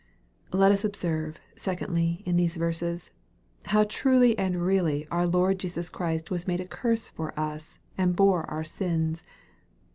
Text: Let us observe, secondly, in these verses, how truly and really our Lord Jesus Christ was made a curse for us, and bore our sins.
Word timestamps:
Let 0.51 0.71
us 0.71 0.83
observe, 0.83 1.39
secondly, 1.55 2.23
in 2.25 2.35
these 2.35 2.55
verses, 2.55 3.11
how 3.65 3.83
truly 3.83 4.35
and 4.35 4.59
really 4.65 5.07
our 5.09 5.27
Lord 5.27 5.59
Jesus 5.59 5.91
Christ 5.91 6.31
was 6.31 6.47
made 6.47 6.59
a 6.59 6.65
curse 6.65 7.07
for 7.07 7.39
us, 7.39 7.77
and 7.99 8.15
bore 8.15 8.49
our 8.49 8.63
sins. 8.63 9.23